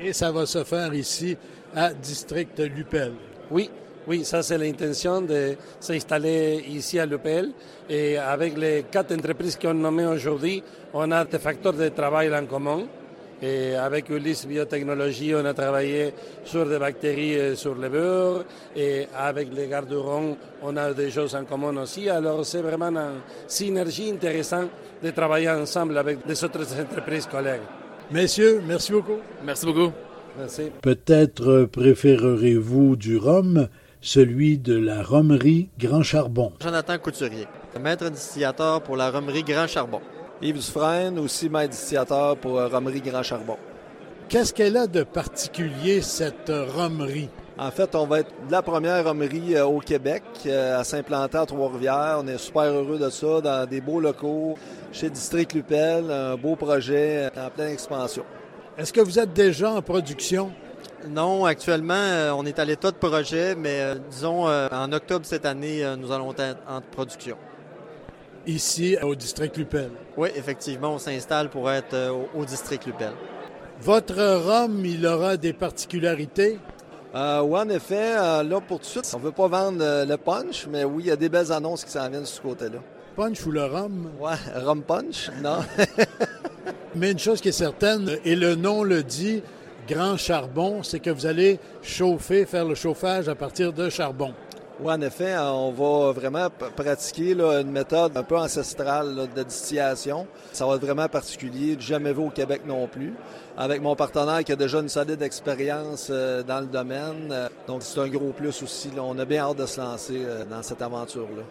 Et 0.00 0.12
ça 0.12 0.32
va 0.32 0.46
se 0.46 0.64
faire 0.64 0.92
ici 0.94 1.36
à 1.74 1.92
District 1.92 2.58
Lupel. 2.58 3.12
Oui, 3.50 3.70
oui, 4.06 4.24
ça 4.24 4.42
c'est 4.42 4.58
l'intention 4.58 5.20
de 5.20 5.54
s'installer 5.78 6.64
ici 6.68 6.98
à 6.98 7.06
Lupel. 7.06 7.50
Et 7.88 8.18
avec 8.18 8.56
les 8.56 8.84
quatre 8.90 9.14
entreprises 9.14 9.56
qu'on 9.56 9.74
nommées 9.74 10.06
aujourd'hui, 10.06 10.62
on 10.92 11.10
a 11.12 11.24
des 11.24 11.38
facteurs 11.38 11.74
de 11.74 11.88
travail 11.88 12.34
en 12.34 12.46
commun. 12.46 12.82
Et 13.40 13.74
avec 13.74 14.08
Ulysse 14.08 14.46
Biotechnologie, 14.46 15.34
on 15.34 15.44
a 15.44 15.52
travaillé 15.52 16.14
sur 16.44 16.64
des 16.64 16.78
bactéries 16.78 17.34
et 17.34 17.56
sur 17.56 17.74
le 17.74 17.88
beurre. 17.88 18.44
Et 18.76 19.08
avec 19.16 19.52
les 19.52 19.66
garderons, 19.66 20.36
on 20.62 20.76
a 20.76 20.92
des 20.92 21.10
choses 21.10 21.34
en 21.34 21.44
commun 21.44 21.76
aussi. 21.78 22.08
Alors 22.08 22.46
c'est 22.46 22.62
vraiment 22.62 22.90
une 22.90 23.20
synergie 23.46 24.10
intéressante 24.10 24.70
de 25.02 25.10
travailler 25.10 25.50
ensemble 25.50 25.98
avec 25.98 26.24
des 26.24 26.44
autres 26.44 26.80
entreprises 26.80 27.26
collègues. 27.26 27.81
Messieurs, 28.10 28.62
merci 28.66 28.92
beaucoup. 28.92 29.18
Merci 29.44 29.66
beaucoup. 29.66 29.92
Merci. 30.38 30.70
Peut-être 30.80 31.64
préférerez-vous 31.64 32.96
du 32.96 33.16
rhum 33.16 33.68
celui 34.00 34.58
de 34.58 34.76
la 34.76 35.02
romerie 35.02 35.68
Grand 35.78 36.02
Charbon. 36.02 36.52
Jonathan 36.60 36.98
Couturier, 36.98 37.46
maître 37.80 38.10
distillateur 38.10 38.82
pour 38.82 38.96
la 38.96 39.10
romerie 39.10 39.44
Grand 39.44 39.66
Charbon. 39.66 40.00
Yves 40.42 40.56
Dufresne, 40.56 41.18
aussi 41.18 41.48
maître 41.48 41.70
distillateur 41.70 42.36
pour 42.36 42.58
la 42.58 42.68
romerie 42.68 43.00
Grand 43.00 43.22
Charbon. 43.22 43.56
Qu'est-ce 44.28 44.52
qu'elle 44.52 44.76
a 44.76 44.86
de 44.86 45.04
particulier, 45.04 46.00
cette 46.00 46.50
romerie? 46.50 47.28
En 47.58 47.70
fait, 47.70 47.94
on 47.94 48.06
va 48.06 48.20
être 48.20 48.32
la 48.50 48.62
première 48.62 49.04
romerie 49.04 49.60
au 49.60 49.78
Québec 49.78 50.22
à 50.46 50.82
s'implanter 50.84 51.36
à 51.36 51.46
Trois-Rivières. 51.46 52.18
On 52.20 52.26
est 52.26 52.38
super 52.38 52.64
heureux 52.64 52.98
de 52.98 53.10
ça, 53.10 53.40
dans 53.42 53.68
des 53.68 53.80
beaux 53.80 54.00
locaux, 54.00 54.56
chez 54.90 55.10
District 55.10 55.52
Lupel, 55.52 56.10
un 56.10 56.36
beau 56.36 56.56
projet 56.56 57.30
en 57.36 57.50
pleine 57.50 57.72
expansion. 57.72 58.24
Est-ce 58.78 58.92
que 58.92 59.02
vous 59.02 59.18
êtes 59.18 59.34
déjà 59.34 59.70
en 59.70 59.82
production? 59.82 60.50
Non, 61.08 61.44
actuellement, 61.44 62.32
on 62.38 62.46
est 62.46 62.58
à 62.58 62.64
l'état 62.64 62.90
de 62.90 62.96
projet, 62.96 63.54
mais 63.54 63.96
disons, 64.10 64.46
en 64.46 64.92
octobre 64.92 65.26
cette 65.26 65.44
année, 65.44 65.84
nous 65.98 66.10
allons 66.10 66.32
être 66.32 66.58
en 66.66 66.80
production. 66.80 67.36
Ici, 68.46 68.96
au 69.02 69.14
district 69.14 69.56
Lupel? 69.58 69.90
Oui, 70.16 70.30
effectivement, 70.34 70.94
on 70.94 70.98
s'installe 70.98 71.50
pour 71.50 71.70
être 71.70 71.94
au, 72.34 72.44
district 72.44 72.86
Lupel. 72.86 73.12
Votre 73.80 74.14
rhum, 74.46 74.84
il 74.86 75.06
aura 75.06 75.36
des 75.36 75.52
particularités? 75.52 76.58
Euh, 77.14 77.42
oui, 77.42 77.60
en 77.60 77.68
effet, 77.68 78.14
là, 78.14 78.60
pour 78.66 78.78
tout 78.78 78.84
de 78.84 78.90
suite, 78.90 79.10
on 79.14 79.18
ne 79.18 79.24
veut 79.24 79.32
pas 79.32 79.48
vendre 79.48 80.04
le 80.06 80.16
punch, 80.16 80.66
mais 80.70 80.84
oui, 80.84 81.04
il 81.04 81.06
y 81.08 81.10
a 81.10 81.16
des 81.16 81.28
belles 81.28 81.52
annonces 81.52 81.84
qui 81.84 81.90
s'en 81.90 82.08
viennent 82.08 82.22
de 82.22 82.26
ce 82.26 82.40
côté-là. 82.40 82.78
Punch 83.14 83.44
ou 83.44 83.50
le 83.50 83.64
rhum? 83.64 84.10
Ouais, 84.18 84.34
rhum 84.64 84.82
punch, 84.82 85.30
non. 85.42 85.58
mais 86.94 87.12
une 87.12 87.18
chose 87.18 87.42
qui 87.42 87.48
est 87.48 87.52
certaine, 87.52 88.18
et 88.24 88.34
le 88.34 88.54
nom 88.54 88.82
le 88.82 89.02
dit, 89.02 89.42
grand 89.86 90.16
charbon, 90.16 90.82
c'est 90.82 91.00
que 91.00 91.10
vous 91.10 91.26
allez 91.26 91.60
chauffer, 91.82 92.46
faire 92.46 92.64
le 92.64 92.74
chauffage 92.74 93.28
à 93.28 93.34
partir 93.34 93.74
de 93.74 93.90
charbon. 93.90 94.32
Oui, 94.80 94.92
en 94.92 95.00
effet, 95.02 95.36
on 95.38 95.70
va 95.70 96.12
vraiment 96.12 96.48
pratiquer 96.74 97.32
une 97.32 97.70
méthode 97.70 98.16
un 98.16 98.22
peu 98.22 98.36
ancestrale 98.36 99.28
de 99.34 99.42
distillation. 99.42 100.26
Ça 100.52 100.66
va 100.66 100.76
être 100.76 100.84
vraiment 100.84 101.08
particulier, 101.08 101.76
jamais 101.78 102.12
vu 102.12 102.20
au 102.20 102.30
Québec 102.30 102.62
non 102.66 102.86
plus. 102.86 103.12
Avec 103.56 103.82
mon 103.82 103.94
partenaire 103.94 104.42
qui 104.42 104.52
a 104.52 104.56
déjà 104.56 104.80
une 104.80 104.88
solide 104.88 105.20
expérience 105.20 106.08
euh, 106.10 106.42
dans 106.42 106.60
le 106.60 106.66
domaine. 106.66 107.28
Euh, 107.30 107.48
donc, 107.66 107.82
c'est 107.82 108.00
un 108.00 108.08
gros 108.08 108.32
plus 108.32 108.62
aussi. 108.62 108.90
On 108.98 109.18
a 109.18 109.26
bien 109.26 109.42
hâte 109.42 109.58
de 109.58 109.66
se 109.66 109.78
lancer 109.78 110.22
euh, 110.24 110.44
dans 110.46 110.62
cette 110.62 110.80
aventure-là. 110.80 111.42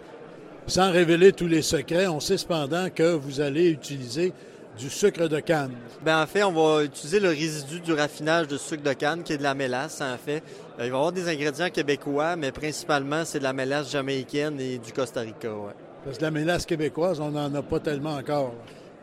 Sans 0.65 0.91
révéler 0.91 1.31
tous 1.31 1.47
les 1.47 1.61
secrets, 1.61 2.07
on 2.07 2.19
sait 2.19 2.37
cependant 2.37 2.89
que 2.89 3.13
vous 3.13 3.39
allez 3.39 3.69
utiliser 3.69 4.33
du 4.77 4.89
sucre 4.89 5.27
de 5.27 5.39
canne. 5.39 5.73
Bien, 6.03 6.23
en 6.23 6.27
fait, 6.27 6.43
on 6.43 6.51
va 6.51 6.83
utiliser 6.83 7.19
le 7.19 7.29
résidu 7.29 7.81
du 7.81 7.93
raffinage 7.93 8.47
de 8.47 8.57
sucre 8.57 8.83
de 8.83 8.93
canne, 8.93 9.21
qui 9.23 9.33
est 9.33 9.37
de 9.37 9.43
la 9.43 9.53
mélasse, 9.53 10.01
en 10.01 10.17
fait. 10.17 10.41
Euh, 10.81 10.85
il 10.85 10.91
va 10.91 10.97
y 10.97 10.99
avoir 10.99 11.11
des 11.11 11.29
ingrédients 11.29 11.69
québécois, 11.69 12.35
mais 12.35 12.51
principalement, 12.51 13.23
c'est 13.23 13.37
de 13.37 13.43
la 13.43 13.53
mélasse 13.53 13.91
jamaïcaine 13.91 14.59
et 14.59 14.79
du 14.79 14.91
Costa 14.91 15.21
Rica, 15.21 15.53
ouais. 15.53 15.73
Parce 16.03 16.17
que 16.17 16.23
la 16.23 16.31
mélasse 16.31 16.65
québécoise, 16.65 17.19
on 17.19 17.29
n'en 17.29 17.53
a 17.53 17.61
pas 17.61 17.79
tellement 17.79 18.15
encore. 18.15 18.53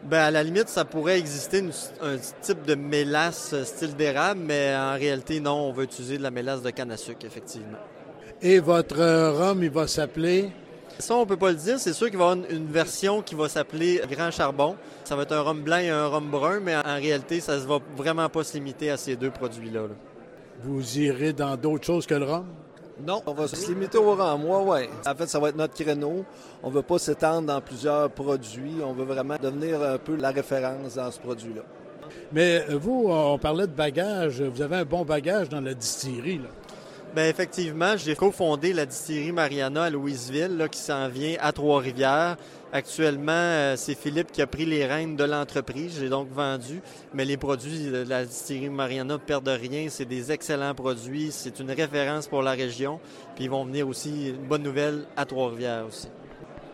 Bien, 0.02 0.25
à 0.25 0.30
la 0.32 0.42
limite, 0.42 0.68
ça 0.68 0.85
pourrait 0.85 1.18
exister 1.18 1.62
un 2.00 2.16
type 2.40 2.64
de 2.64 2.75
mélasse 2.75 3.52
euh, 3.52 3.64
style 3.64 3.94
d'érable, 3.94 4.40
mais 4.44 4.75
en 4.76 4.94
réalité, 4.94 5.38
non, 5.38 5.68
on 5.68 5.73
va 5.73 5.85
utiliser 5.85 6.18
de 6.18 6.23
la 6.23 6.32
mélasse 6.32 6.62
de 6.62 6.70
canne 6.70 6.90
à 6.90 6.97
sucre, 6.97 7.25
effectivement. 7.25 7.78
Et 8.42 8.58
votre 8.58 8.99
euh, 9.00 9.32
rhum, 9.32 9.62
il 9.62 9.70
va 9.70 9.87
s'appeler? 9.87 10.50
Ça, 10.99 11.14
on 11.14 11.26
peut 11.26 11.37
pas 11.37 11.50
le 11.50 11.56
dire. 11.56 11.78
C'est 11.78 11.92
sûr 11.92 12.08
qu'il 12.08 12.18
va 12.18 12.30
y 12.30 12.32
avoir 12.32 12.50
une, 12.50 12.66
version 12.66 13.23
qui 13.23 13.37
va 13.37 13.49
s'appeler 13.49 14.00
Grand 14.11 14.32
Charbon. 14.32 14.75
Ça 15.04 15.14
va 15.14 15.23
être 15.23 15.32
un 15.32 15.42
rhum 15.42 15.62
blanc 15.62 15.78
et 15.78 15.90
un 15.90 16.06
rhum 16.08 16.28
brun, 16.28 16.58
mais 16.58 16.75
en, 16.75 16.97
réalité, 16.97 17.38
ça 17.38 17.56
ne 17.56 17.61
va 17.61 17.78
vraiment 17.97 18.28
pas 18.28 18.42
se 18.42 18.54
limiter 18.54 18.90
à 18.90 18.97
ces 18.97 19.14
deux 19.14 19.30
produits-là. 19.30 19.82
Vous 20.62 20.98
irez 20.98 21.32
dans 21.32 21.56
d'autres 21.56 21.84
choses 21.84 22.06
que 22.06 22.14
le 22.14 22.24
rhum? 22.24 22.46
Non, 23.06 23.22
on 23.26 23.32
va 23.32 23.46
se 23.46 23.68
limiter 23.68 23.98
au 23.98 24.14
rhum. 24.14 24.42
Moi, 24.42 24.62
ouais. 24.62 24.90
En 25.06 25.14
fait, 25.14 25.28
ça 25.28 25.38
va 25.38 25.50
être 25.50 25.56
notre 25.56 25.74
créneau. 25.74 26.24
On 26.62 26.70
ne 26.70 26.74
veut 26.74 26.82
pas 26.82 26.98
s'étendre 26.98 27.46
dans 27.46 27.60
plusieurs 27.60 28.10
produits. 28.10 28.76
On 28.84 28.92
veut 28.92 29.04
vraiment 29.04 29.36
devenir 29.40 29.80
un 29.82 29.98
peu 29.98 30.16
la 30.16 30.30
référence 30.30 30.96
dans 30.96 31.10
ce 31.10 31.20
produit-là. 31.20 31.62
Mais 32.32 32.64
euh, 32.68 32.76
vous, 32.76 33.06
on 33.08 33.38
parlait 33.38 33.66
de 33.66 33.72
bagage. 33.72 34.42
Vous 34.42 34.62
avez 34.62 34.76
un 34.76 34.84
bon 34.84 35.04
bagage 35.04 35.48
dans 35.48 35.60
la 35.60 35.74
distillerie. 35.74 36.38
Là. 36.38 36.48
Bien, 37.14 37.28
effectivement, 37.28 37.96
j'ai 37.96 38.14
cofondé 38.14 38.72
la 38.72 38.84
distillerie 38.84 39.32
Mariana 39.32 39.84
à 39.84 39.90
Louisville, 39.90 40.56
là, 40.56 40.68
qui 40.68 40.80
s'en 40.80 41.08
vient 41.08 41.36
à 41.40 41.52
Trois-Rivières. 41.52 42.36
Actuellement, 42.70 43.32
euh, 43.32 43.76
c'est 43.76 43.94
Philippe 43.94 44.30
qui 44.30 44.42
a 44.42 44.46
pris 44.46 44.66
les 44.66 44.84
rênes 44.84 45.16
de 45.16 45.25
l'entreprise. 45.25 45.96
J'ai 45.98 46.10
donc 46.10 46.28
vendu, 46.30 46.82
mais 47.14 47.25
les 47.25 47.38
produits 47.38 47.87
de 47.87 48.04
la 48.06 48.26
distillerie 48.26 48.68
Mariana 48.68 49.14
ne 49.14 49.18
perdent 49.18 49.48
rien. 49.48 49.87
C'est 49.88 50.04
des 50.04 50.30
excellents 50.30 50.75
produits. 50.75 51.30
C'est 51.30 51.60
une 51.60 51.70
référence 51.70 52.26
pour 52.26 52.42
la 52.42 52.52
région. 52.52 53.00
Puis 53.34 53.44
ils 53.44 53.50
vont 53.50 53.64
venir 53.64 53.88
aussi, 53.88 54.28
une 54.28 54.46
bonne 54.46 54.62
nouvelle, 54.62 55.04
à 55.16 55.25
Trois-Rivières 55.25 55.87
aussi. 55.88 56.08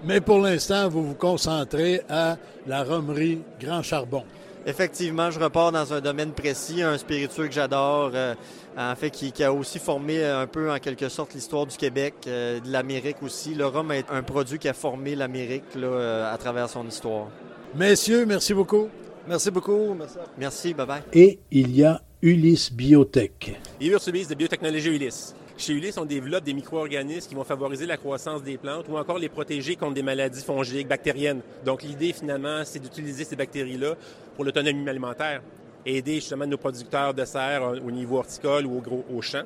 Mais 0.02 0.20
pour 0.20 0.40
l'instant, 0.40 0.88
vous 0.88 1.06
vous 1.06 1.14
concentrez 1.14 2.02
à 2.08 2.38
la 2.66 2.82
romerie 2.82 3.42
Grand 3.60 3.82
Charbon. 3.82 4.24
Effectivement, 4.66 5.30
je 5.30 5.38
repars 5.38 5.73
dans 5.73 5.92
un 5.92 6.00
domaine 6.00 6.33
précis, 6.33 6.83
un 6.83 6.97
spiritueux 6.97 7.49
que 7.49 7.52
j'adore, 7.52 8.12
euh, 8.14 8.35
en 8.78 8.97
fait, 8.97 9.11
qui, 9.11 9.44
a 9.44 9.52
aussi 9.52 9.78
formé 9.78 10.25
un 10.25 10.47
peu, 10.47 10.73
en 10.73 10.78
quelque 10.78 11.11
sorte, 11.11 11.35
l'histoire 11.35 11.66
du 11.66 11.76
Québec, 11.76 12.14
euh, 12.26 12.61
de 12.61 12.73
l'Amérique 12.73 13.23
aussi. 13.23 13.54
Le 13.54 13.66
rhum 13.66 13.92
est 13.92 14.06
un 14.11 14.23
produit 14.23 14.59
qui 14.59 14.68
a 14.68 14.73
formé 14.73 15.14
l'Amérique 15.16 15.64
euh, 15.76 16.33
à 16.33 16.38
travers 16.38 16.71
son 16.71 16.87
histoire. 16.87 17.28
Messieurs, 17.75 18.25
merci 18.25 18.54
beaucoup. 18.54 18.88
Merci 19.28 19.50
beaucoup. 19.50 19.94
Merci. 19.94 20.16
Merci, 20.38 20.75
bye-bye. 20.75 21.02
Et 21.12 21.40
il 21.50 21.76
y 21.76 21.85
a 21.85 22.00
Ulysse 22.23 22.73
Biotech. 22.73 23.61
Yves 23.80 24.28
de 24.28 24.35
Biotechnologie 24.35 24.88
Ulysse. 24.88 25.35
Chez 25.56 25.73
Ulysse, 25.73 25.99
on 25.99 26.04
développe 26.04 26.42
des 26.42 26.52
micro-organismes 26.52 27.28
qui 27.28 27.34
vont 27.37 27.44
favoriser 27.44 27.87
la 27.87 27.96
croissance 27.96 28.42
des 28.42 28.58
plantes 28.58 28.87
ou 28.88 28.96
encore 28.96 29.18
les 29.18 29.28
protéger 29.28 29.76
contre 29.76 29.94
des 29.94 30.02
maladies 30.02 30.42
fongiques, 30.42 30.88
bactériennes. 30.88 31.42
Donc, 31.64 31.84
l'idée, 31.84 32.12
finalement, 32.12 32.62
c'est 32.64 32.80
d'utiliser 32.80 33.23
ces 33.23 33.37
bactéries-là 33.37 33.94
pour 34.34 34.44
l'autonomie 34.44 34.88
alimentaire, 34.88 35.42
aider 35.87 36.16
justement 36.16 36.44
nos 36.44 36.56
producteurs 36.56 37.14
de 37.14 37.25
serre 37.25 37.62
euh, 37.62 37.78
au 37.87 37.92
niveau 37.92 38.18
horticole 38.18 38.66
ou 38.66 38.78
au, 38.78 38.80
gros, 38.80 39.04
au 39.14 39.23
champ 39.23 39.44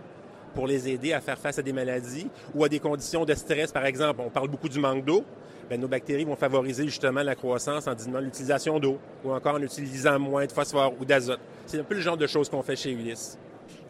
pour 0.54 0.66
les 0.66 0.88
aider 0.88 1.12
à 1.12 1.20
faire 1.20 1.38
face 1.38 1.58
à 1.58 1.62
des 1.62 1.74
maladies 1.74 2.26
ou 2.54 2.64
à 2.64 2.70
des 2.70 2.80
conditions 2.80 3.26
de 3.26 3.34
stress. 3.34 3.70
Par 3.70 3.84
exemple, 3.84 4.22
on 4.24 4.30
parle 4.30 4.48
beaucoup 4.48 4.70
du 4.70 4.78
manque 4.78 5.04
d'eau. 5.04 5.24
Bien, 5.68 5.76
nos 5.76 5.88
bactéries 5.88 6.24
vont 6.24 6.36
favoriser 6.36 6.84
justement 6.84 7.22
la 7.22 7.34
croissance 7.34 7.86
en 7.86 7.94
diminuant 7.94 8.20
l'utilisation 8.20 8.80
d'eau 8.80 8.96
ou 9.22 9.32
encore 9.32 9.56
en 9.56 9.62
utilisant 9.62 10.18
moins 10.18 10.46
de 10.46 10.52
phosphore 10.52 10.94
ou 10.98 11.04
d'azote. 11.04 11.40
C'est 11.66 11.78
un 11.78 11.84
peu 11.84 11.96
le 11.96 12.00
genre 12.00 12.16
de 12.16 12.26
choses 12.26 12.48
qu'on 12.48 12.62
fait 12.62 12.76
chez 12.76 12.92
Ulysse. 12.92 13.36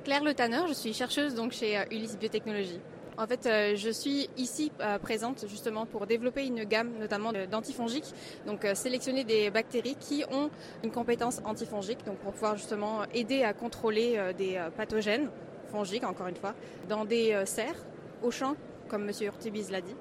Claire 0.08 0.24
Le 0.24 0.32
Tanner, 0.32 0.62
je 0.66 0.72
suis 0.72 0.94
chercheuse 0.94 1.34
donc 1.34 1.52
chez 1.52 1.76
euh, 1.76 1.82
Ulysse 1.90 2.16
Biotechnologie. 2.16 2.80
En 3.18 3.26
fait, 3.26 3.44
euh, 3.44 3.76
je 3.76 3.90
suis 3.90 4.30
ici 4.38 4.72
euh, 4.80 4.98
présente 4.98 5.44
justement 5.46 5.84
pour 5.84 6.06
développer 6.06 6.46
une 6.46 6.64
gamme 6.64 6.92
notamment 6.98 7.30
d'antifongiques, 7.30 8.14
donc 8.46 8.66
sélectionner 8.72 9.24
des 9.24 9.50
bactéries 9.50 9.96
qui 10.00 10.24
ont 10.32 10.48
une 10.82 10.92
compétence 10.92 11.42
antifongique, 11.44 11.98
donc 12.06 12.16
pour 12.20 12.32
pouvoir 12.32 12.56
justement 12.56 13.02
aider 13.12 13.42
à 13.42 13.52
contrôler 13.52 14.18
des 14.38 14.58
pathogènes 14.78 15.28
fongiques, 15.70 16.04
encore 16.04 16.28
une 16.28 16.36
fois, 16.36 16.54
dans 16.88 17.04
des 17.04 17.42
serres, 17.44 17.84
au 18.22 18.30
champ, 18.30 18.54
comme 18.88 19.06
M. 19.06 19.14
Urtubis 19.26 19.70
l'a 19.70 19.82
dit. 19.82 19.94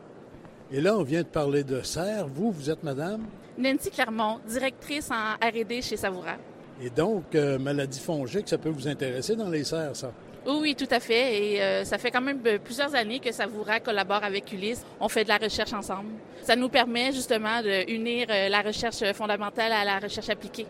Et 0.72 0.80
là, 0.80 0.98
on 0.98 1.04
vient 1.04 1.24
de 1.24 1.28
parler 1.28 1.66
de 1.66 1.82
serres. 1.82 2.28
Vous, 2.28 2.50
vous 2.50 2.70
êtes 2.70 2.82
madame? 2.82 3.26
Nancy 3.58 3.92
Clermont, 3.92 4.40
directrice 4.48 5.12
en 5.12 5.34
R&D 5.46 5.82
chez 5.82 5.98
Savoura. 5.98 6.38
Et 6.82 6.90
donc, 6.90 7.34
euh, 7.34 7.58
maladie 7.58 8.00
fongique, 8.00 8.48
ça 8.48 8.58
peut 8.58 8.70
vous 8.70 8.88
intéresser 8.88 9.36
dans 9.36 9.50
les 9.50 9.64
serres, 9.64 9.96
ça? 9.96 10.12
Oui, 10.46 10.76
tout 10.76 10.88
à 10.92 11.00
fait. 11.00 11.54
Et 11.54 11.62
euh, 11.62 11.84
ça 11.84 11.98
fait 11.98 12.12
quand 12.12 12.22
même 12.22 12.40
euh, 12.46 12.60
plusieurs 12.64 12.94
années 12.96 13.20
que 13.20 13.32
Savoura 13.32 13.80
collabore 13.80 14.24
avec 14.24 14.52
Ulysse. 14.54 14.86
On 15.00 15.10
fait 15.10 15.24
de 15.24 15.30
la 15.30 15.38
recherche 15.38 15.74
ensemble. 15.74 16.10
Ça 16.44 16.56
nous 16.56 16.70
permet 16.70 17.12
justement 17.12 17.62
d'unir 17.62 18.28
la 18.30 18.62
recherche 18.62 19.04
fondamentale 19.14 19.72
à 19.74 19.84
la 19.84 20.00
recherche 20.00 20.30
appliquée. 20.30 20.68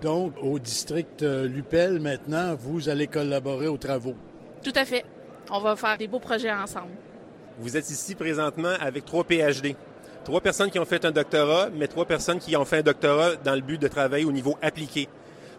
Donc, 0.00 0.32
au 0.40 0.58
district 0.58 1.22
Lupel, 1.22 2.00
maintenant, 2.00 2.54
vous 2.54 2.88
allez 2.88 3.08
collaborer 3.08 3.66
aux 3.66 3.76
travaux. 3.76 4.14
Tout 4.62 4.72
à 4.74 4.84
fait. 4.84 5.04
On 5.50 5.60
va 5.60 5.76
faire 5.76 5.98
des 5.98 6.06
beaux 6.06 6.20
projets 6.20 6.52
ensemble. 6.52 6.92
Vous 7.58 7.76
êtes 7.76 7.90
ici 7.90 8.14
présentement 8.14 8.74
avec 8.80 9.04
trois 9.04 9.24
PhD. 9.24 9.74
Trois 10.24 10.40
personnes 10.40 10.70
qui 10.70 10.78
ont 10.78 10.84
fait 10.84 11.04
un 11.04 11.10
doctorat, 11.10 11.68
mais 11.74 11.88
trois 11.88 12.04
personnes 12.04 12.38
qui 12.38 12.56
ont 12.56 12.64
fait 12.64 12.78
un 12.78 12.82
doctorat 12.82 13.36
dans 13.36 13.54
le 13.54 13.60
but 13.60 13.80
de 13.80 13.88
travailler 13.88 14.24
au 14.24 14.32
niveau 14.32 14.56
appliqué. 14.62 15.08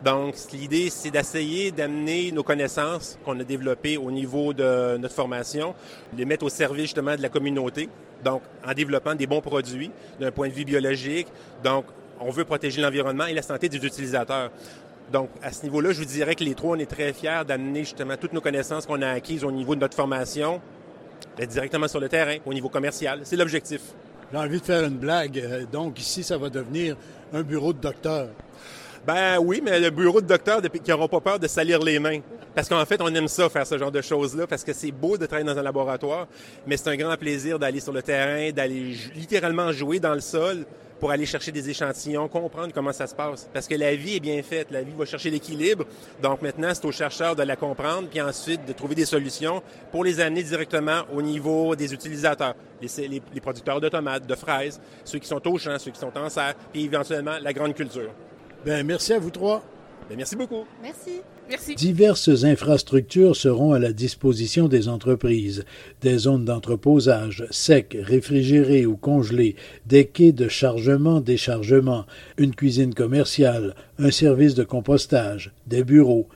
Donc, 0.03 0.35
l'idée, 0.53 0.89
c'est 0.89 1.11
d'essayer 1.11 1.71
d'amener 1.71 2.31
nos 2.31 2.43
connaissances 2.43 3.19
qu'on 3.25 3.37
a 3.39 3.43
développées 3.43 3.97
au 3.97 4.11
niveau 4.11 4.53
de 4.53 4.97
notre 4.97 5.13
formation, 5.13 5.75
les 6.15 6.23
mettre 6.23 6.45
au 6.45 6.49
service 6.49 6.83
justement 6.83 7.17
de 7.17 7.21
la 7.21 7.27
communauté. 7.27 7.89
Donc, 8.23 8.41
en 8.65 8.73
développant 8.73 9.15
des 9.15 9.27
bons 9.27 9.41
produits 9.41 9.91
d'un 10.19 10.31
point 10.31 10.47
de 10.47 10.53
vue 10.53 10.65
biologique. 10.65 11.27
Donc, 11.63 11.85
on 12.21 12.29
veut 12.29 12.45
protéger 12.45 12.81
l'environnement 12.81 13.25
et 13.25 13.33
la 13.33 13.41
santé 13.41 13.67
des 13.67 13.77
utilisateurs. 13.77 14.51
Donc, 15.11 15.29
à 15.41 15.51
ce 15.51 15.63
niveau-là, 15.63 15.91
je 15.91 15.99
vous 15.99 16.05
dirais 16.05 16.35
que 16.35 16.43
les 16.43 16.55
trois, 16.55 16.75
on 16.75 16.79
est 16.79 16.89
très 16.89 17.11
fiers 17.13 17.41
d'amener 17.47 17.81
justement 17.81 18.15
toutes 18.15 18.33
nos 18.33 18.41
connaissances 18.41 18.85
qu'on 18.85 19.01
a 19.01 19.09
acquises 19.09 19.43
au 19.43 19.51
niveau 19.51 19.75
de 19.75 19.81
notre 19.81 19.95
formation 19.95 20.61
ben, 21.37 21.45
directement 21.45 21.87
sur 21.87 21.99
le 21.99 22.07
terrain, 22.07 22.37
au 22.45 22.53
niveau 22.53 22.69
commercial. 22.69 23.21
C'est 23.23 23.35
l'objectif. 23.35 23.81
J'ai 24.31 24.37
envie 24.37 24.59
de 24.59 24.65
faire 24.65 24.85
une 24.85 24.97
blague. 24.97 25.39
Euh, 25.39 25.65
donc, 25.65 25.99
ici, 25.99 26.23
ça 26.23 26.37
va 26.37 26.49
devenir 26.49 26.95
un 27.33 27.41
bureau 27.41 27.73
de 27.73 27.79
docteur. 27.79 28.27
Ben 29.05 29.37
oui, 29.39 29.61
mais 29.63 29.79
le 29.79 29.89
bureau 29.89 30.21
de 30.21 30.27
docteur 30.27 30.61
qui 30.61 30.91
n'auront 30.91 31.07
pas 31.07 31.21
peur 31.21 31.39
de 31.39 31.47
salir 31.47 31.79
les 31.79 31.99
mains. 31.99 32.19
Parce 32.55 32.67
qu'en 32.67 32.85
fait, 32.85 33.01
on 33.01 33.13
aime 33.13 33.27
ça, 33.27 33.47
faire 33.49 33.65
ce 33.65 33.77
genre 33.77 33.91
de 33.91 34.01
choses-là, 34.01 34.47
parce 34.47 34.63
que 34.63 34.73
c'est 34.73 34.91
beau 34.91 35.17
de 35.17 35.25
travailler 35.25 35.47
dans 35.47 35.57
un 35.57 35.63
laboratoire, 35.63 36.27
mais 36.67 36.77
c'est 36.77 36.89
un 36.89 36.95
grand 36.95 37.15
plaisir 37.15 37.59
d'aller 37.59 37.79
sur 37.79 37.93
le 37.93 38.01
terrain, 38.01 38.51
d'aller 38.51 38.95
littéralement 39.15 39.71
jouer 39.71 39.99
dans 39.99 40.13
le 40.13 40.19
sol 40.19 40.65
pour 40.99 41.11
aller 41.11 41.25
chercher 41.25 41.51
des 41.51 41.69
échantillons, 41.69 42.27
comprendre 42.27 42.73
comment 42.73 42.91
ça 42.91 43.07
se 43.07 43.15
passe. 43.15 43.49
Parce 43.53 43.67
que 43.67 43.75
la 43.75 43.95
vie 43.95 44.17
est 44.17 44.19
bien 44.19 44.43
faite, 44.43 44.67
la 44.71 44.81
vie 44.81 44.91
va 44.97 45.05
chercher 45.05 45.29
l'équilibre. 45.29 45.85
Donc 46.21 46.41
maintenant, 46.41 46.71
c'est 46.73 46.85
aux 46.85 46.91
chercheurs 46.91 47.35
de 47.35 47.43
la 47.43 47.55
comprendre, 47.55 48.09
puis 48.09 48.21
ensuite 48.21 48.65
de 48.65 48.73
trouver 48.73 48.95
des 48.95 49.05
solutions 49.05 49.63
pour 49.91 50.03
les 50.03 50.19
amener 50.19 50.43
directement 50.43 51.03
au 51.13 51.21
niveau 51.21 51.75
des 51.75 51.93
utilisateurs, 51.93 52.55
les, 52.81 53.21
producteurs 53.41 53.79
de 53.79 53.89
tomates, 53.89 54.27
de 54.27 54.35
fraises, 54.35 54.81
ceux 55.05 55.19
qui 55.19 55.27
sont 55.27 55.47
au 55.47 55.57
champ, 55.57 55.79
ceux 55.79 55.91
qui 55.91 55.99
sont 55.99 56.15
en 56.17 56.29
serre, 56.29 56.55
puis 56.73 56.83
éventuellement 56.83 57.37
la 57.41 57.53
grande 57.53 57.73
culture. 57.73 58.11
Ben, 58.65 58.85
merci 58.85 59.13
à 59.13 59.19
vous 59.19 59.29
trois. 59.29 59.63
Ben, 60.09 60.17
merci 60.17 60.35
beaucoup. 60.35 60.65
Merci. 60.81 61.21
Merci. 61.49 61.75
Diverses 61.75 62.43
infrastructures 62.43 63.35
seront 63.35 63.73
à 63.73 63.79
la 63.79 63.91
disposition 63.91 64.67
des 64.67 64.87
entreprises. 64.87 65.65
Des 66.01 66.19
zones 66.19 66.45
d'entreposage, 66.45 67.45
secs, 67.49 67.97
réfrigérées 67.99 68.85
ou 68.85 68.97
congelées, 68.97 69.55
des 69.87 70.05
quais 70.05 70.31
de 70.31 70.47
chargement, 70.47 71.21
déchargement, 71.21 72.05
une 72.37 72.53
cuisine 72.53 72.93
commerciale, 72.93 73.75
un 73.97 74.11
service 74.11 74.53
de 74.53 74.63
compostage, 74.63 75.51
des 75.65 75.83
bureaux, 75.83 76.27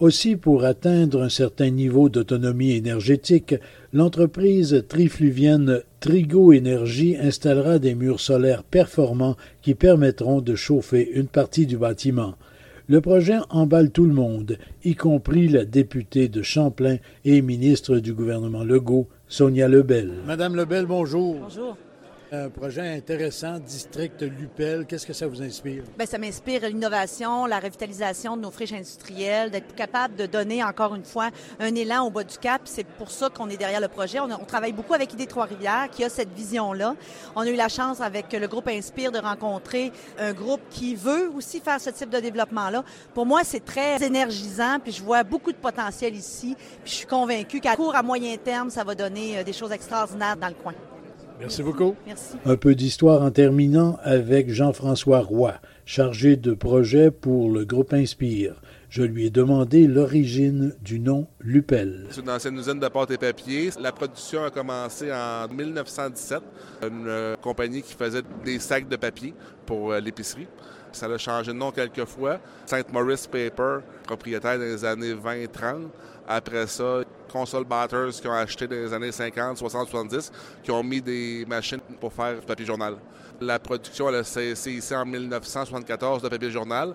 aussi, 0.00 0.36
pour 0.36 0.64
atteindre 0.64 1.22
un 1.22 1.28
certain 1.28 1.70
niveau 1.70 2.08
d'autonomie 2.08 2.72
énergétique, 2.72 3.54
l'entreprise 3.92 4.84
trifluvienne 4.88 5.82
Trigo 6.00 6.52
Énergie 6.52 7.16
installera 7.16 7.78
des 7.78 7.94
murs 7.94 8.20
solaires 8.20 8.62
performants 8.62 9.36
qui 9.62 9.74
permettront 9.74 10.40
de 10.40 10.54
chauffer 10.54 11.10
une 11.14 11.28
partie 11.28 11.66
du 11.66 11.78
bâtiment. 11.78 12.34
Le 12.88 13.00
projet 13.00 13.38
emballe 13.50 13.90
tout 13.90 14.06
le 14.06 14.14
monde, 14.14 14.58
y 14.84 14.94
compris 14.94 15.48
la 15.48 15.64
députée 15.64 16.28
de 16.28 16.42
Champlain 16.42 16.98
et 17.24 17.42
ministre 17.42 17.98
du 17.98 18.12
gouvernement 18.12 18.62
Legault, 18.62 19.08
Sonia 19.26 19.66
Lebel. 19.66 20.12
Madame 20.26 20.54
Lebel, 20.54 20.86
bonjour. 20.86 21.36
Bonjour. 21.40 21.76
Un 22.32 22.50
projet 22.50 22.96
intéressant, 22.96 23.60
District 23.60 24.20
Lupel. 24.20 24.84
Qu'est-ce 24.84 25.06
que 25.06 25.12
ça 25.12 25.28
vous 25.28 25.40
inspire? 25.42 25.84
Bien, 25.96 26.06
ça 26.06 26.18
m'inspire 26.18 26.62
l'innovation, 26.62 27.46
la 27.46 27.60
revitalisation 27.60 28.36
de 28.36 28.42
nos 28.42 28.50
friches 28.50 28.72
industrielles, 28.72 29.52
d'être 29.52 29.76
capable 29.76 30.16
de 30.16 30.26
donner 30.26 30.64
encore 30.64 30.96
une 30.96 31.04
fois 31.04 31.30
un 31.60 31.72
élan 31.76 32.04
au 32.04 32.10
bas 32.10 32.24
du 32.24 32.36
cap. 32.38 32.62
C'est 32.64 32.84
pour 32.84 33.12
ça 33.12 33.28
qu'on 33.28 33.48
est 33.48 33.56
derrière 33.56 33.80
le 33.80 33.86
projet. 33.86 34.18
On, 34.18 34.44
travaille 34.44 34.72
beaucoup 34.72 34.94
avec 34.94 35.12
Idée 35.12 35.26
Trois-Rivières 35.26 35.88
qui 35.92 36.02
a 36.02 36.08
cette 36.08 36.32
vision-là. 36.32 36.96
On 37.36 37.42
a 37.42 37.48
eu 37.48 37.54
la 37.54 37.68
chance 37.68 38.00
avec 38.00 38.32
le 38.32 38.48
groupe 38.48 38.66
Inspire 38.66 39.12
de 39.12 39.18
rencontrer 39.18 39.92
un 40.18 40.32
groupe 40.32 40.62
qui 40.68 40.96
veut 40.96 41.30
aussi 41.30 41.60
faire 41.60 41.80
ce 41.80 41.90
type 41.90 42.10
de 42.10 42.18
développement-là. 42.18 42.82
Pour 43.14 43.24
moi, 43.24 43.42
c'est 43.44 43.64
très 43.64 44.02
énergisant, 44.02 44.80
puis 44.82 44.90
je 44.90 45.02
vois 45.02 45.22
beaucoup 45.22 45.52
de 45.52 45.58
potentiel 45.58 46.16
ici. 46.16 46.56
Puis 46.82 46.90
je 46.90 46.96
suis 46.96 47.06
convaincue 47.06 47.60
qu'à 47.60 47.76
court, 47.76 47.94
à 47.94 48.02
moyen 48.02 48.36
terme, 48.36 48.68
ça 48.70 48.82
va 48.82 48.96
donner 48.96 49.38
euh, 49.38 49.44
des 49.44 49.52
choses 49.52 49.70
extraordinaires 49.70 50.36
dans 50.36 50.48
le 50.48 50.54
coin. 50.54 50.74
Merci 51.40 51.62
beaucoup. 51.62 51.94
Merci. 52.06 52.36
Un 52.44 52.56
peu 52.56 52.74
d'histoire 52.74 53.22
en 53.22 53.30
terminant 53.30 53.98
avec 54.02 54.50
Jean-François 54.50 55.20
Roy, 55.20 55.54
chargé 55.84 56.36
de 56.36 56.54
projet 56.54 57.10
pour 57.10 57.50
le 57.50 57.64
groupe 57.64 57.92
Inspire. 57.92 58.54
Je 58.88 59.02
lui 59.02 59.26
ai 59.26 59.30
demandé 59.30 59.86
l'origine 59.86 60.74
du 60.80 61.00
nom 61.00 61.26
Lupel. 61.40 62.06
C'est 62.10 62.22
une 62.22 62.30
ancienne 62.30 62.56
usine 62.56 62.80
de 62.80 62.88
pâte 62.88 63.10
et 63.10 63.18
papier. 63.18 63.70
La 63.80 63.92
production 63.92 64.44
a 64.44 64.50
commencé 64.50 65.12
en 65.12 65.48
1917. 65.48 66.40
Une 66.82 67.06
euh, 67.06 67.36
compagnie 67.36 67.82
qui 67.82 67.94
faisait 67.94 68.22
des 68.44 68.58
sacs 68.58 68.88
de 68.88 68.96
papier 68.96 69.34
pour 69.66 69.92
euh, 69.92 70.00
l'épicerie. 70.00 70.46
Ça 70.96 71.06
a 71.06 71.18
changé 71.18 71.52
de 71.52 71.58
nom 71.58 71.70
quelques 71.70 72.06
fois. 72.06 72.38
St. 72.64 72.90
Maurice 72.90 73.26
Paper, 73.26 73.80
propriétaire 74.04 74.58
dans 74.58 74.64
les 74.64 74.82
années 74.82 75.12
20-30. 75.12 75.88
Après 76.26 76.66
ça, 76.66 77.02
Console 77.30 77.64
Batters 77.64 78.12
qui 78.18 78.26
ont 78.26 78.32
acheté 78.32 78.66
dans 78.66 78.76
les 78.76 78.92
années 78.94 79.12
50, 79.12 79.58
60, 79.58 79.88
70, 79.88 80.32
qui 80.62 80.70
ont 80.70 80.82
mis 80.82 81.02
des 81.02 81.44
machines 81.46 81.80
pour 82.00 82.12
faire 82.14 82.40
du 82.40 82.46
papier 82.46 82.64
journal. 82.64 82.96
La 83.42 83.58
production 83.58 84.08
elle 84.08 84.14
a 84.16 84.24
cessé 84.24 84.72
ici 84.72 84.94
en 84.94 85.04
1974 85.04 86.22
de 86.22 86.28
papier 86.30 86.50
journal 86.50 86.94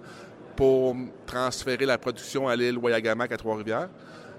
pour 0.55 0.95
transférer 1.27 1.85
la 1.85 1.99
production 1.99 2.47
à 2.47 2.55
l'île 2.55 2.79
Wayagamac 2.79 3.31
à 3.31 3.37
Trois-Rivières. 3.37 3.89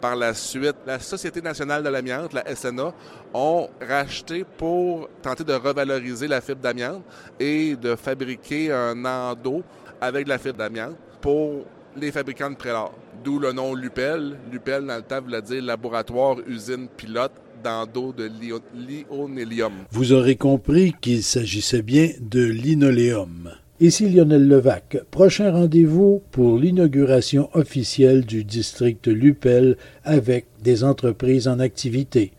Par 0.02 0.16
la 0.16 0.34
suite, 0.34 0.74
la 0.84 0.98
Société 0.98 1.40
nationale 1.40 1.84
de 1.84 1.88
l'amiante, 1.88 2.32
la 2.32 2.56
SNA, 2.56 2.92
ont 3.34 3.68
racheté 3.80 4.44
pour 4.58 5.08
tenter 5.22 5.44
de 5.44 5.52
revaloriser 5.52 6.26
la 6.26 6.40
fibre 6.40 6.60
d'amiante 6.60 7.04
et 7.38 7.76
de 7.76 7.94
fabriquer 7.94 8.72
un 8.72 9.04
endo 9.04 9.62
avec 10.00 10.26
la 10.26 10.38
fibre 10.38 10.58
d'amiante 10.58 10.96
pour 11.20 11.64
les 11.96 12.10
fabricants 12.10 12.50
de 12.50 12.56
prélat. 12.56 12.90
D'où 13.22 13.38
le 13.38 13.52
nom 13.52 13.76
Lupel. 13.76 14.38
Lupel, 14.50 14.84
dans 14.84 14.96
le 14.96 15.02
temps, 15.02 15.22
voulait 15.22 15.40
dire 15.40 15.62
laboratoire, 15.62 16.38
usine, 16.48 16.88
pilote 16.88 17.40
d'endo 17.62 18.12
de 18.12 18.28
linoléum. 18.74 19.72
Vous 19.92 20.12
aurez 20.12 20.34
compris 20.34 20.96
qu'il 21.00 21.22
s'agissait 21.22 21.82
bien 21.82 22.10
de 22.20 22.42
linoléum. 22.42 23.52
Ici 23.82 24.08
Lionel 24.08 24.46
Levac. 24.46 24.98
Prochain 25.10 25.50
rendez-vous 25.50 26.22
pour 26.30 26.56
l'inauguration 26.56 27.50
officielle 27.54 28.24
du 28.24 28.44
district 28.44 29.08
Lupel 29.08 29.76
avec 30.04 30.46
des 30.62 30.84
entreprises 30.84 31.48
en 31.48 31.58
activité. 31.58 32.30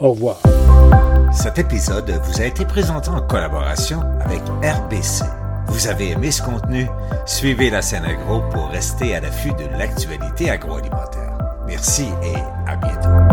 Au 0.00 0.10
revoir. 0.10 0.42
Cet 1.32 1.60
épisode 1.60 2.10
vous 2.24 2.40
a 2.40 2.46
été 2.46 2.64
présenté 2.64 3.10
en 3.10 3.20
collaboration 3.20 4.00
avec 4.22 4.40
RBC. 4.60 5.24
Vous 5.68 5.86
avez 5.86 6.10
aimé 6.10 6.32
ce 6.32 6.42
contenu? 6.42 6.88
Suivez 7.26 7.70
la 7.70 7.80
scène 7.80 8.04
agro 8.04 8.40
pour 8.50 8.66
rester 8.70 9.14
à 9.14 9.20
l'affût 9.20 9.52
de 9.52 9.78
l'actualité 9.78 10.50
agroalimentaire. 10.50 11.38
Merci 11.64 12.06
et 12.24 12.68
à 12.68 12.74
bientôt. 12.74 13.31